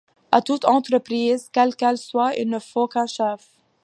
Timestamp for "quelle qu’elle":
1.53-1.99